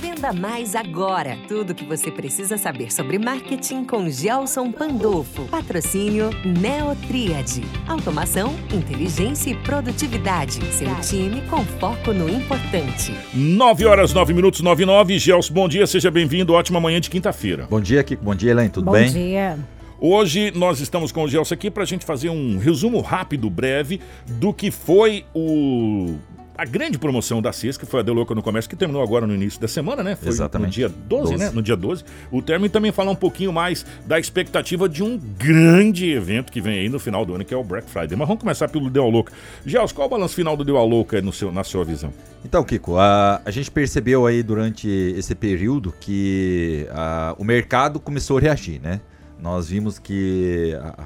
[0.00, 1.36] Venda Mais agora.
[1.48, 5.42] Tudo o que você precisa saber sobre marketing com Gelson Pandolfo.
[5.46, 7.60] Patrocínio Neotriad.
[7.88, 10.60] Automação, inteligência e produtividade.
[10.72, 13.12] Seu time com foco no importante.
[13.34, 15.18] 9 horas, 9 minutos, 9 e 9.
[15.18, 16.52] Gelson, bom dia, seja bem-vindo.
[16.52, 17.66] Ótima manhã de quinta-feira.
[17.68, 18.24] Bom dia, Kiko.
[18.24, 18.70] Bom dia, Elaine.
[18.70, 19.06] Tudo Bom bem?
[19.06, 19.58] Bom dia.
[20.00, 24.00] Hoje nós estamos com o Gelson aqui para a gente fazer um resumo rápido, breve,
[24.28, 26.14] do que foi o
[26.58, 29.32] a grande promoção da CES, que foi a Deloca no Comércio, que terminou agora no
[29.32, 30.16] início da semana, né?
[30.16, 30.66] Foi Exatamente.
[30.66, 31.36] no dia 12, 12.
[31.36, 31.50] né?
[31.54, 32.04] No dia 12.
[32.32, 36.60] O termo e também falar um pouquinho mais da expectativa de um grande evento que
[36.60, 38.18] vem aí no final do ano, que é o Black Friday.
[38.18, 39.32] Mas vamos começar pelo Deu a Louca.
[39.64, 42.12] Gels, qual o balanço final do Deu a Louca no seu, na sua visão?
[42.44, 48.38] Então, Kiko, a, a gente percebeu aí durante esse período que a, o mercado começou
[48.38, 49.00] a reagir, né?
[49.40, 51.04] Nós vimos que, a,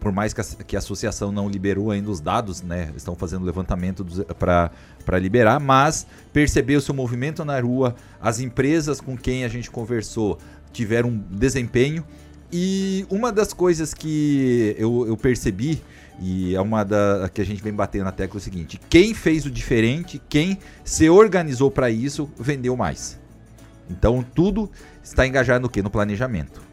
[0.00, 2.90] por mais que a, que a associação não liberou ainda os dados, né?
[2.96, 4.04] Estão fazendo levantamento
[4.38, 10.38] para liberar, mas percebeu-se o movimento na rua, as empresas com quem a gente conversou
[10.72, 12.04] tiveram um desempenho.
[12.52, 15.80] E uma das coisas que eu, eu percebi
[16.20, 19.14] e é uma da que a gente vem batendo na tecla é o seguinte: quem
[19.14, 23.18] fez o diferente, quem se organizou para isso, vendeu mais.
[23.88, 24.70] Então tudo
[25.02, 25.82] está engajado no que?
[25.82, 26.69] No planejamento.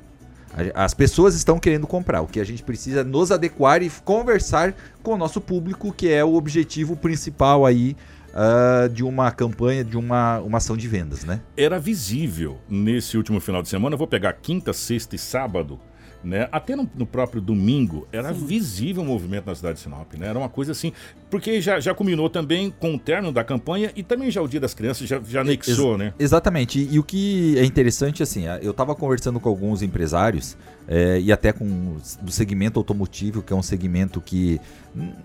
[0.74, 2.22] As pessoas estão querendo comprar.
[2.22, 6.10] O que a gente precisa é nos adequar e conversar com o nosso público, que
[6.10, 7.96] é o objetivo principal aí
[8.34, 11.42] uh, de uma campanha, de uma, uma ação de vendas, né?
[11.56, 13.94] Era visível nesse último final de semana.
[13.94, 15.80] Eu vou pegar quinta, sexta e sábado.
[16.24, 16.50] Né?
[16.52, 18.46] Até no, no, próprio domingo era Sim.
[18.46, 20.28] visível o movimento na cidade de Sinop, né?
[20.28, 20.92] Era uma coisa assim,
[21.30, 24.60] porque já, já culminou também com o término da campanha e também já o Dia
[24.60, 26.06] das Crianças já, já anexou, Ex né?
[26.06, 26.14] né?
[26.20, 26.80] Exatamente.
[26.80, 30.58] E, e, o que é interessante, assim, eu estava conversando com alguns empresários
[30.88, 34.60] é, e até com do segmento automotivo, que é um segmento que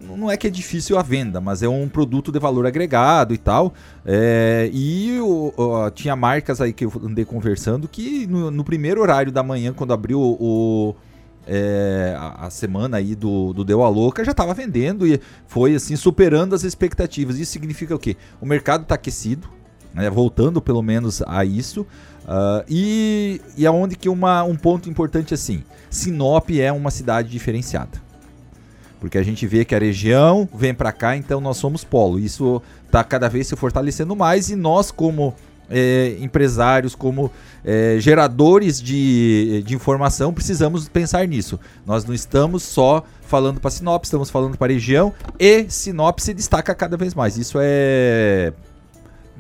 [0.00, 3.38] não é que é difícil a venda, mas é um produto de valor agregado e
[3.38, 3.72] tal.
[4.04, 9.00] É, e o, o, tinha marcas aí que eu andei conversando que no, no primeiro
[9.00, 10.91] horário da manhã, quando abriu o,
[11.46, 15.74] é, a, a, semana aí do, do Deu a Louca já estava vendendo e foi
[15.74, 17.38] assim superando as expectativas.
[17.38, 18.16] Isso significa o quê?
[18.40, 19.48] O mercado está aquecido,
[19.94, 21.82] né, voltando pelo menos a isso.
[22.22, 28.00] Uh, e, e aonde que uma, um ponto importante assim, Sinop é uma cidade diferenciada.
[29.00, 32.20] Porque a gente vê que a região vem para cá, então nós somos polo.
[32.20, 35.34] Isso está cada vez se fortalecendo mais e nós como
[35.72, 37.30] é, empresários, como
[37.64, 41.58] é, geradores de, de informação, precisamos pensar nisso.
[41.86, 46.34] Nós não estamos só falando para Sinop, estamos falando para a região e Sinop se
[46.34, 47.36] destaca cada vez mais.
[47.38, 48.52] Isso é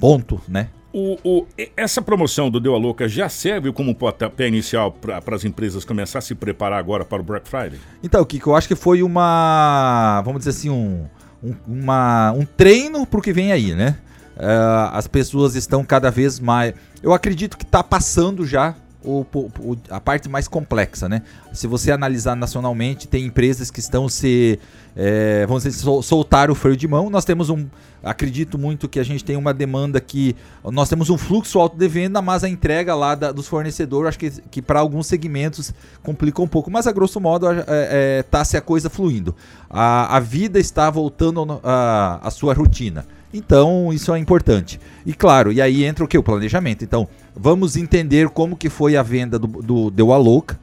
[0.00, 0.68] ponto, né?
[0.94, 5.44] O, o, essa promoção do Deu a Louca já serve como pontapé inicial para as
[5.44, 7.80] empresas começar a se preparar agora para o Black Friday?
[8.02, 11.06] Então, Kiko, eu acho que foi uma, vamos dizer assim, um,
[11.42, 13.96] um, uma, um treino para o que vem aí, né?
[14.36, 16.74] Uh, as pessoas estão cada vez mais.
[17.02, 21.22] Eu acredito que está passando já o, o, a parte mais complexa, né?
[21.52, 24.58] Se você analisar nacionalmente, tem empresas que estão se.
[24.94, 27.10] É, vamos dizer, sol, soltar o freio de mão.
[27.10, 27.66] Nós temos um.
[28.02, 30.36] Acredito muito que a gente tem uma demanda que.
[30.64, 34.18] Nós temos um fluxo alto de venda, mas a entrega lá da, dos fornecedores, acho
[34.18, 35.72] que, que para alguns segmentos
[36.02, 36.70] complica um pouco.
[36.70, 39.34] Mas a grosso modo está é, é, tá se a coisa fluindo.
[39.68, 43.04] A, a vida está voltando à sua rotina.
[43.32, 44.78] Então, isso é importante.
[45.06, 46.18] E claro, e aí entra o que?
[46.18, 46.84] O planejamento.
[46.84, 50.58] Então, vamos entender como que foi a venda do, Deu a Louca,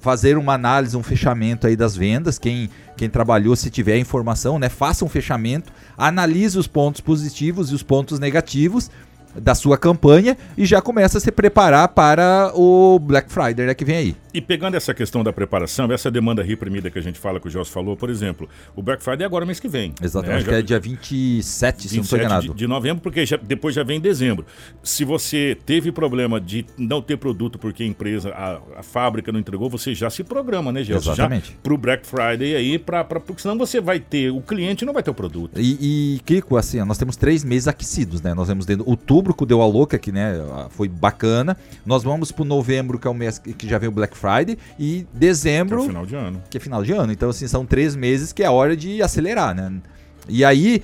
[0.00, 2.38] fazer uma análise, um fechamento aí das vendas.
[2.38, 7.74] Quem, quem trabalhou, se tiver informação, né, faça um fechamento, analise os pontos positivos e
[7.74, 8.90] os pontos negativos
[9.34, 13.84] da sua campanha e já começa a se preparar para o Black Friday né, que
[13.84, 14.16] vem aí.
[14.32, 17.50] E pegando essa questão da preparação, essa demanda reprimida que a gente fala, que o
[17.50, 19.94] Joss falou, por exemplo, o Black Friday é agora mês que vem.
[20.02, 20.44] Exatamente, né?
[20.44, 22.48] já, que é dia 27, 27 se não estou enganado.
[22.48, 24.44] De, de novembro, porque já, depois já vem dezembro.
[24.82, 29.40] Se você teve problema de não ter produto porque a empresa, a, a fábrica não
[29.40, 31.12] entregou, você já se programa, né, Gelson?
[31.12, 31.56] Exatamente.
[31.62, 34.92] Para o Black Friday aí, pra, pra, porque senão você vai ter, o cliente não
[34.92, 35.60] vai ter o produto.
[35.60, 38.34] E, e Kiko, assim, nós temos três meses aquecidos, né?
[38.34, 40.34] Nós temos dentro outubro, que deu a louca, que né,
[40.70, 41.56] foi bacana.
[41.86, 45.06] Nós vamos para novembro, que é o mês que já vem o Black Friday, e
[45.14, 45.78] dezembro.
[45.78, 46.42] Que é final de ano.
[46.50, 47.12] Que é final de ano.
[47.12, 49.80] Então, assim, são três meses que é hora de acelerar, né?
[50.28, 50.82] E aí,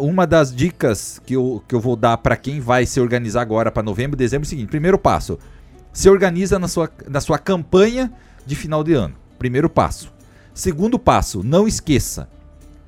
[0.00, 3.72] uma das dicas que eu, que eu vou dar para quem vai se organizar agora
[3.72, 5.38] para novembro dezembro é o seguinte: primeiro passo,
[5.92, 8.12] se organiza na sua, na sua campanha
[8.46, 9.16] de final de ano.
[9.38, 10.12] Primeiro passo.
[10.54, 12.28] Segundo passo, não esqueça: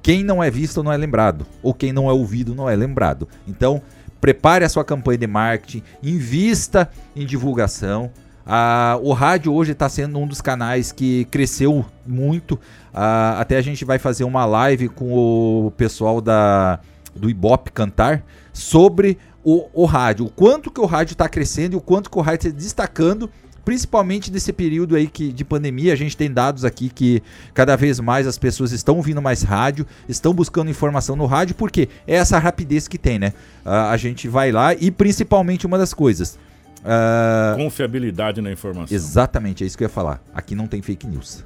[0.00, 3.26] quem não é visto não é lembrado, ou quem não é ouvido não é lembrado.
[3.49, 3.82] Então,
[4.20, 8.12] prepare a sua campanha de marketing, invista em divulgação.
[8.46, 12.58] Ah, o rádio hoje está sendo um dos canais que cresceu muito.
[12.94, 16.78] Ah, até a gente vai fazer uma live com o pessoal da,
[17.14, 18.22] do Ibope Cantar
[18.52, 22.19] sobre o, o rádio, o quanto que o rádio está crescendo e o quanto que
[22.19, 23.28] o rádio está destacando
[23.64, 27.20] principalmente nesse período aí que, de pandemia, a gente tem dados aqui que
[27.52, 31.88] cada vez mais as pessoas estão ouvindo mais rádio, estão buscando informação no rádio, porque
[32.06, 33.32] é essa rapidez que tem, né?
[33.64, 36.38] A gente vai lá e principalmente uma das coisas.
[36.87, 37.56] Uh...
[37.56, 38.94] Confiabilidade na informação.
[38.94, 40.23] Exatamente, é isso que eu ia falar.
[40.33, 41.44] Aqui não tem fake news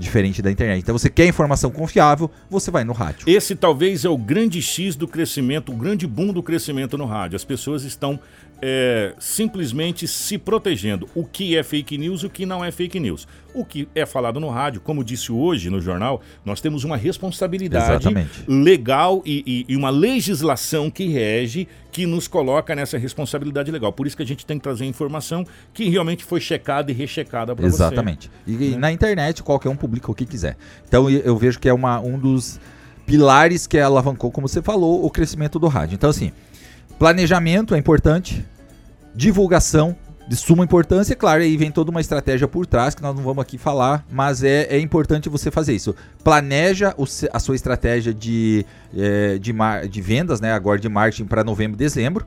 [0.00, 0.80] diferente da internet.
[0.80, 3.28] Então você quer informação confiável, você vai no rádio.
[3.28, 7.36] Esse talvez é o grande X do crescimento, o grande boom do crescimento no rádio.
[7.36, 8.18] As pessoas estão
[8.62, 11.08] é, simplesmente se protegendo.
[11.14, 13.26] O que é fake news e o que não é fake news.
[13.54, 17.90] O que é falado no rádio, como disse hoje no jornal, nós temos uma responsabilidade
[17.90, 18.44] Exatamente.
[18.46, 23.92] legal e, e, e, uma legislação que rege, que nos coloca nessa responsabilidade legal.
[23.92, 27.56] Por isso que a gente tem que trazer informação que realmente foi checada e rechecada
[27.56, 27.76] para você.
[27.76, 28.30] Exatamente.
[28.46, 28.76] E, né?
[28.76, 30.56] na internet, qualquer um publica o que quiser.
[30.86, 32.60] Então eu vejo que é uma, um dos
[33.04, 35.96] pilares que alavancou, como você falou, o crescimento do rádio.
[35.96, 36.30] Então, assim,
[37.00, 38.44] Planejamento é importante,
[39.14, 39.96] divulgação
[40.28, 43.40] de suma importância, claro, aí vem toda uma estratégia por trás que nós não vamos
[43.40, 45.96] aqui falar, mas é, é importante você fazer isso.
[46.22, 49.54] Planeja o, a sua estratégia de, é, de,
[49.88, 52.26] de vendas, né, agora de marketing para novembro dezembro.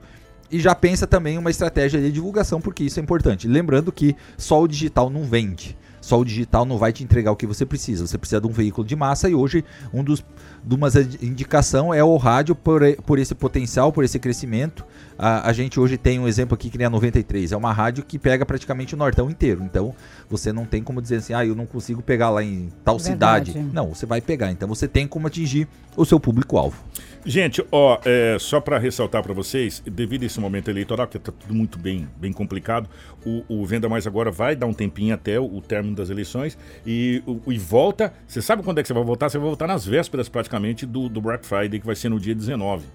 [0.49, 3.47] E já pensa também uma estratégia de divulgação, porque isso é importante.
[3.47, 5.77] Lembrando que só o digital não vende.
[6.03, 8.05] Só o digital não vai te entregar o que você precisa.
[8.05, 9.63] Você precisa de um veículo de massa e hoje
[9.93, 10.21] um dos
[10.61, 10.89] de uma
[11.21, 14.85] indicação é o rádio por, por esse potencial, por esse crescimento.
[15.17, 18.03] A, a, gente hoje tem um exemplo aqui que nem a 93, é uma rádio
[18.03, 19.63] que pega praticamente o Nortão inteiro.
[19.63, 19.95] Então
[20.29, 23.51] você não tem como dizer assim, ah, eu não consigo pegar lá em tal Verdade.
[23.51, 23.69] cidade.
[23.73, 24.51] Não, você vai pegar.
[24.51, 26.77] Então você tem como atingir o seu público-alvo.
[27.25, 31.31] Gente, ó, é, só para ressaltar para vocês, devido a esse momento eleitoral, que está
[31.31, 32.89] tudo muito bem, bem complicado,
[33.25, 36.57] o, o, Venda Mais agora vai dar um tempinho até o, o término das eleições
[36.85, 38.13] e, e volta.
[38.27, 39.29] Você sabe quando é que você vai voltar?
[39.29, 42.35] Você vai voltar nas vésperas praticamente do, do Black Friday, que vai ser no dia
[42.35, 42.85] 19.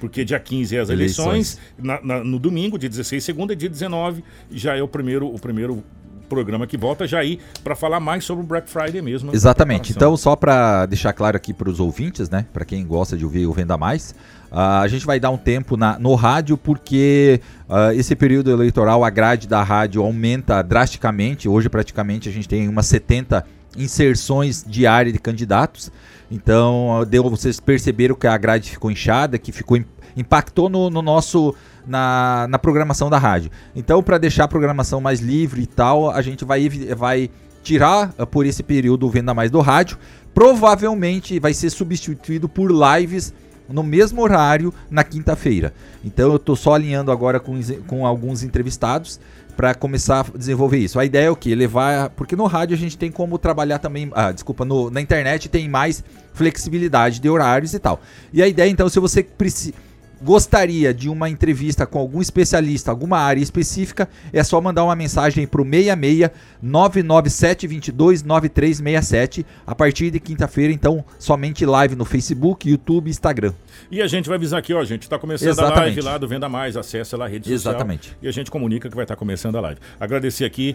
[0.00, 1.60] Porque dia 15 é as eleições, eleições.
[1.78, 5.38] Na, na, no domingo, dia 16, segunda, e dia 19, já é o primeiro, o
[5.38, 5.82] primeiro
[6.24, 9.30] programa que volta já aí para falar mais sobre o Black Friday mesmo.
[9.30, 9.36] Né?
[9.36, 9.92] Exatamente.
[9.92, 13.46] Então, só para deixar claro aqui para os ouvintes, né, para quem gosta de ouvir
[13.46, 14.14] o Venda Mais,
[14.50, 19.04] uh, a gente vai dar um tempo na, no rádio porque uh, esse período eleitoral
[19.04, 21.48] a grade da rádio aumenta drasticamente.
[21.48, 23.44] Hoje praticamente a gente tem umas 70
[23.76, 25.90] inserções diárias de candidatos.
[26.30, 29.78] Então, deu vocês perceberam que a grade ficou inchada, que ficou
[30.16, 31.54] impactou no, no nosso
[31.86, 33.50] na, na programação da rádio.
[33.74, 37.30] Então, para deixar a programação mais livre e tal, a gente vai, vai
[37.62, 39.98] tirar uh, por esse período o Venda Mais do rádio.
[40.32, 43.32] Provavelmente vai ser substituído por lives
[43.68, 45.72] no mesmo horário na quinta-feira.
[46.04, 49.18] Então eu estou só alinhando agora com, com alguns entrevistados
[49.56, 50.98] para começar a desenvolver isso.
[50.98, 51.54] A ideia é o que?
[51.54, 52.10] Levar.
[52.10, 54.10] Porque no rádio a gente tem como trabalhar também.
[54.12, 56.02] Ah, desculpa, no, na internet tem mais
[56.32, 58.00] flexibilidade de horários e tal.
[58.32, 59.74] E a ideia, então, se você precisa
[60.24, 65.46] gostaria de uma entrevista com algum especialista, alguma área específica, é só mandar uma mensagem
[65.46, 66.30] para o 66
[66.62, 73.52] 997 22 9367 a partir de quinta-feira, então somente live no Facebook, YouTube e Instagram.
[73.90, 75.78] E a gente vai avisar aqui, ó, a gente está começando Exatamente.
[75.78, 77.74] a live lá do Venda Mais, acessa lá a rede social.
[77.74, 78.16] Exatamente.
[78.22, 79.80] E a gente comunica que vai estar tá começando a live.
[80.00, 80.74] Agradecer aqui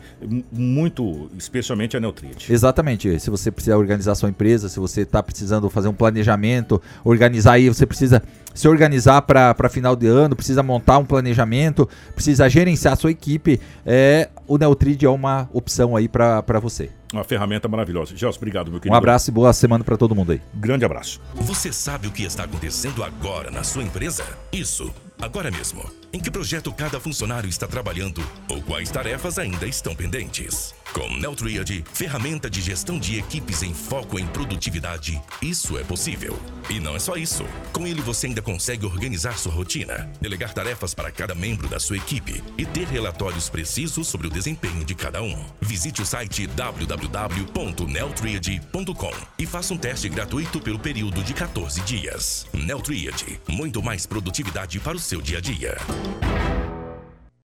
[0.52, 2.52] muito, especialmente a Neutrit.
[2.52, 3.20] Exatamente.
[3.20, 7.68] Se você precisa organizar sua empresa, se você está precisando fazer um planejamento, organizar aí,
[7.68, 8.22] você precisa
[8.60, 14.28] se organizar para final de ano, precisa montar um planejamento, precisa gerenciar sua equipe, é,
[14.46, 16.99] o Neutrid é uma opção aí para você.
[17.12, 18.16] Uma ferramenta maravilhosa.
[18.16, 18.94] Gelson, obrigado, meu querido.
[18.94, 20.42] Um abraço e boa semana para todo mundo aí.
[20.54, 21.20] Grande abraço.
[21.34, 24.24] Você sabe o que está acontecendo agora na sua empresa?
[24.52, 25.84] Isso, agora mesmo.
[26.14, 30.74] Em que projeto cada funcionário está trabalhando ou quais tarefas ainda estão pendentes?
[30.94, 36.38] Com Neltriad, ferramenta de gestão de equipes em foco em produtividade, isso é possível.
[36.68, 37.46] E não é só isso.
[37.72, 41.98] Com ele você ainda consegue organizar sua rotina, delegar tarefas para cada membro da sua
[41.98, 45.46] equipe e ter relatórios precisos sobre o desempenho de cada um.
[45.62, 46.48] Visite o site
[47.08, 52.46] www.neltriad.com e faça um teste gratuito pelo período de 14 dias.
[52.54, 55.78] Neltriad, muito mais produtividade para o seu dia a dia.